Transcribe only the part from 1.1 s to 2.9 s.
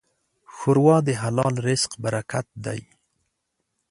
حلال رزق برکت ده.